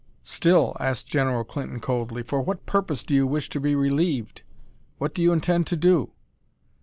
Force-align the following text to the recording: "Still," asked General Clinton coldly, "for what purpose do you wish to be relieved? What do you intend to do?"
"Still," 0.23 0.75
asked 0.79 1.05
General 1.09 1.43
Clinton 1.43 1.79
coldly, 1.79 2.23
"for 2.23 2.41
what 2.41 2.65
purpose 2.65 3.03
do 3.03 3.13
you 3.13 3.27
wish 3.27 3.49
to 3.49 3.59
be 3.59 3.75
relieved? 3.75 4.41
What 4.97 5.13
do 5.13 5.21
you 5.21 5.31
intend 5.31 5.67
to 5.67 5.77
do?" 5.77 6.09